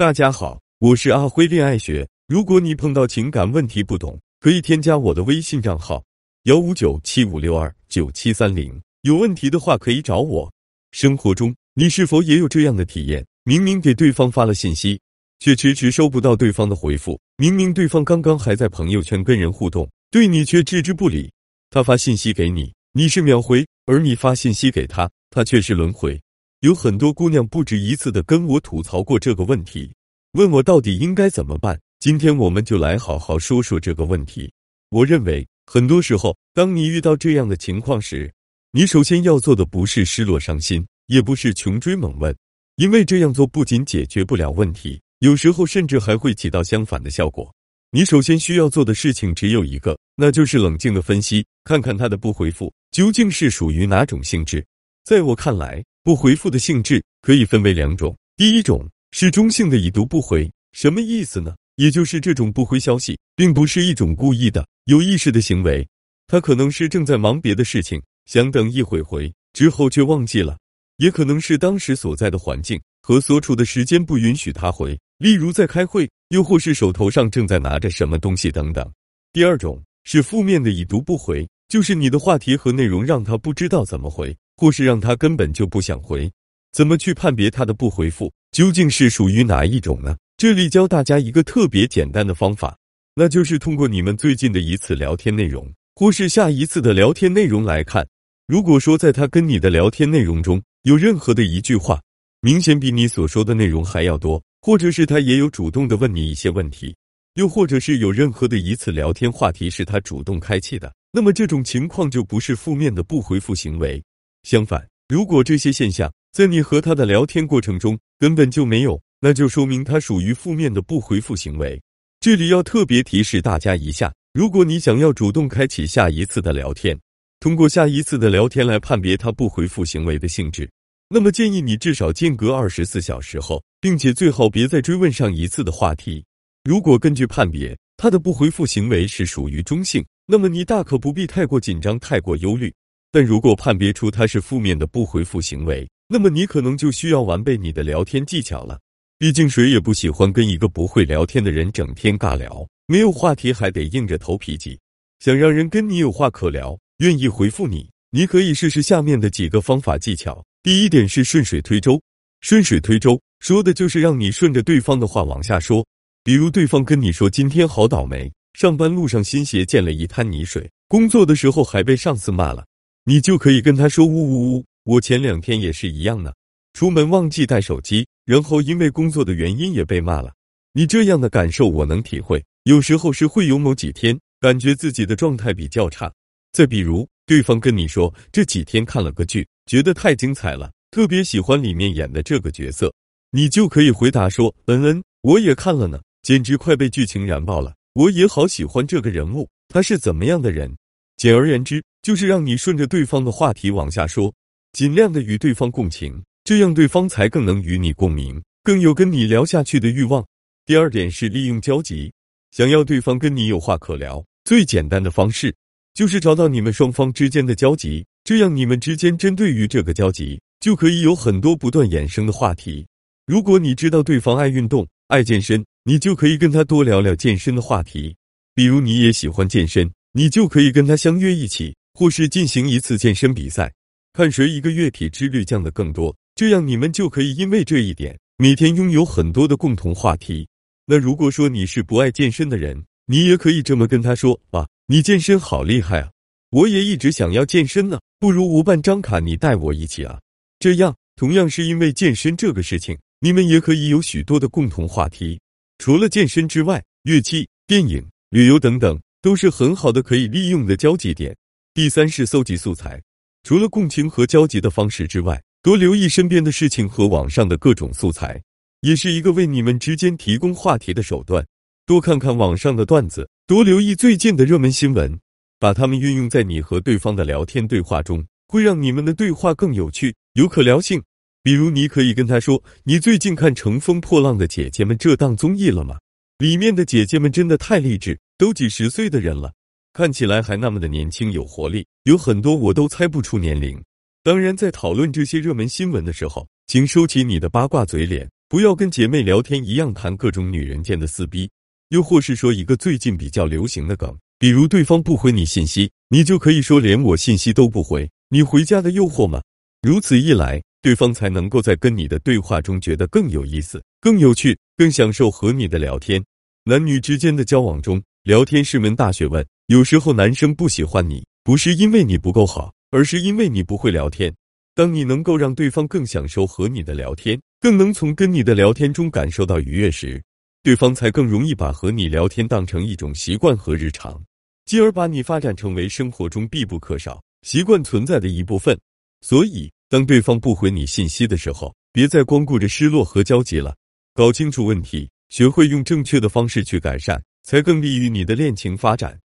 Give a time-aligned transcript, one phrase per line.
[0.00, 2.08] 大家好，我是阿辉恋爱学。
[2.26, 6.02] 如果你碰到情感问题不懂，可以添加我的微信账号
[6.44, 8.80] 幺五九七五六二九七三零。
[9.02, 10.50] 有问题的话可以找我。
[10.92, 13.22] 生活中，你是否也有这样的体验？
[13.44, 14.98] 明明给对方发了信息，
[15.38, 17.20] 却迟迟收不到对方的回复。
[17.36, 21.30] 明明对方刚刚还在朋友圈跟人互动，对你却置之不理。
[21.68, 26.18] 他发信息给你，你是秒回；而你发信息给他，他却是轮回。
[26.60, 29.90] 有很多姑娘不止一次的跟我吐槽过这个问题，
[30.32, 31.80] 问我到底应该怎么办。
[32.00, 34.52] 今天我们就来好好说说这个问题。
[34.90, 38.30] 我认为，很多时候，当你遇到这样的情况时，
[38.72, 42.36] 你首先要做的不是失落伤心，也不是穷追猛问，
[42.76, 47.50] 因为这样做不仅解决不了问题，有时候甚至还会起到相反的效果。
[47.90, 54.62] 你首先需要做的事情只有一个，那就是冷静的分析，看看他的不回复究竟是属于哪种性质。
[55.06, 61.54] 在我看来，不回复的性质可以分为两种，第一种是中性的已读不回，什么意思呢？
[61.76, 65.86] 也就是这种不回消息，并不是一种故意的、有意识的行为，
[66.26, 70.56] 他可能是正在忙别的事情，想等一会回，之后却忘记了；
[70.96, 78.90] 也可能是当时所在的环境和所处的时间不允许他回，例如在开会，又或是手头上正在拿着什么东西等等。
[79.34, 84.34] 第二种是负面的已读不回，就是你的话题和内容让他不知道怎么回。
[84.60, 86.30] 或是让他根本就不想回，
[86.70, 90.14] 怎么去判别他的不回复究竟是属于哪一种呢？
[90.36, 92.76] 这里教大家一个特别简单的方法，
[93.14, 98.06] 那就是通过你们最近的一次聊天内容，或是下一次的聊天内容来看。
[98.46, 101.98] 如果说在他跟你的聊天内容中有任何的一句话，
[102.42, 106.94] 明显比你所说的内容还要多，或者是他也有主动的问你一些问题，
[107.36, 114.02] 又或者是有任何的一次聊天话题是他主动开启的，那么这种情况就不是负面的不回复行为。
[114.42, 121.80] 相反，如果这些现象在你和他的聊天过程中根本就没有，那就说明他属于负面的不回复行为。
[122.20, 126.98] 这里要特别提示大家一下：如果你想要主动开启下一次的聊天，
[127.40, 130.70] 通过下一次的聊天来判别他不回复行为的性质，
[131.08, 136.24] 那么建议你至少间隔二十四小时后，并且最好别再追问上一次的话题。
[136.64, 142.72] 如果根据判别他的不回复行为是属于中性，那么你大可不必太过紧张、太过忧虑。
[143.12, 148.78] 但如果判别出他是负面的不回复行为，那么你可能就需要完备你的聊天技巧了。
[149.18, 154.78] 毕竟谁也不喜欢跟一个不会聊天的人整天尬聊，没有话题还得硬着头皮急。
[155.18, 160.42] 想让人跟你有话可聊，愿意回复你，你可以试试下面的几个方法技巧。
[160.62, 162.00] 第一点是顺水推舟，
[162.40, 165.84] 顺水推舟说的就是让你顺着对方的话往下说。
[166.22, 172.64] 比如对方跟你说今天好倒霉，上班路上新鞋溅了一滩泥水，工作的时候还被上司骂了。
[173.10, 176.32] 你就可以跟他说：“呜呜呜，我前两天也是一样呢，
[176.74, 180.32] 出门忘记带手机，然后因为工作的原因也被骂了。
[180.74, 186.08] 你这样的感受我能体会，有时候是会有某几天感觉自己的状态比较差。
[186.52, 192.94] 再比如，对方跟你说这几天看了个剧，觉得太精彩了，特别喜欢里面演的这个角色，
[193.32, 200.72] 你就可以回答说：嗯嗯，我也看了呢，简直快被剧情燃爆了，我也好喜欢这个人物，他是怎么样的人？”
[201.18, 204.34] 简而言之，就是让你顺着对方的话题往下说，
[204.72, 210.26] 尽量的与对方共情，这样对方才更能与你共鸣，更有跟你聊下去的欲望。
[210.66, 212.12] 第二点是利用交集，
[212.50, 215.54] 想要对方跟你有话可聊，最简单的方式
[215.94, 222.84] 就是找到你们双方之间的交集，这样你们之间针对于这个交集，就可以有很多不断衍生的话题。
[223.24, 228.16] 如果你知道对方爱运动、爱健身，你就可以跟他多聊聊健身的话题，
[228.52, 229.88] 比如你也喜欢健身。
[230.12, 233.72] 你就可以跟他相约一起，或是进行一次健身比赛，
[234.12, 236.14] 看谁一个月体脂率降的更多。
[236.34, 240.46] 这样你们就可以因为这一点，每天拥有很多的共同话题。
[240.86, 246.10] 那如果说你是不爱健身的人，你也可以这么跟他说：啊，你健身好厉害啊！
[246.50, 250.20] 我也一直想要健身呢，不如我办张卡，你带我一起啊。
[250.58, 255.40] 这样同样是因为健身这个事情，你们也可以有许多的共同话题。
[255.78, 258.98] 除了健身之外，乐器、电影、旅游等等。
[259.22, 261.36] 都是很好的可以利用的交集点。
[261.72, 263.00] 第三是搜集素材，
[263.44, 268.42] 除了共情和交集的方式之外，多留意身边的事情和网上的各种素材，
[268.80, 271.46] 也是一个为你们之间提供话题的手段。
[271.86, 275.16] 多看看网上的段子，多留意最近的热门新闻，
[275.60, 281.00] 把它们运用在你和对方的聊天对话中，会让你们的对话更有趣、有可聊性。
[281.44, 286.00] 比如，你可以跟他说：“你最近看《乘风破浪的姐姐们》这档综艺了吗？
[286.38, 289.52] 里面的姐姐们真的太励志。”都几十岁的人了，
[290.00, 293.78] 看起来还那么的年轻有活力，有很多我都猜不出年龄。
[294.22, 301.50] 当然，在讨论这些热门新闻的时候，请收起你的八卦嘴脸，不要跟姐妹聊天一样谈各种女人间的撕逼，
[301.90, 309.42] 又或是说一个最近比较流行的梗，比如对方不回你信息，你就可以说连我信息都不回，你回家的诱惑吗？
[309.82, 316.24] 如此一来，对方才能够在跟你的对话中觉得更有意思、更有趣、更享受和你的聊天。
[316.64, 319.46] 男女之间的交往中，聊天是门大学问。
[319.70, 324.34] 有时候男生不喜欢你，不是因为你不够好，而是因为你不会聊天。
[324.74, 330.20] 当你能够让对方更享受和你的聊天，更能从跟你的聊天中感受到愉悦时，
[330.64, 334.20] 对方才更容易把和你聊天当成一种习惯和日常，
[334.66, 338.76] 继而把你发展成为生活中必不可少、习惯存在的一部分。
[339.20, 343.76] 所以，当对方不回你信息的时候，别再光顾着失落和焦急了，
[344.14, 345.08] 搞清楚问题。
[345.28, 349.16] 学会用正确的方式去改善，才更利于你的恋情发展。